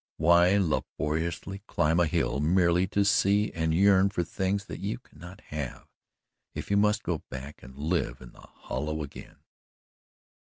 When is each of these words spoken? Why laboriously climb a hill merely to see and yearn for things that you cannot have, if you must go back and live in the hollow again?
Why 0.17 0.57
laboriously 0.57 1.61
climb 1.67 1.99
a 1.99 2.07
hill 2.07 2.39
merely 2.39 2.87
to 2.87 3.05
see 3.05 3.51
and 3.53 3.71
yearn 3.71 4.09
for 4.09 4.23
things 4.23 4.65
that 4.65 4.79
you 4.79 4.97
cannot 4.97 5.41
have, 5.49 5.85
if 6.55 6.71
you 6.71 6.75
must 6.77 7.03
go 7.03 7.19
back 7.29 7.61
and 7.61 7.77
live 7.77 8.19
in 8.19 8.31
the 8.31 8.39
hollow 8.41 9.03
again? 9.03 9.37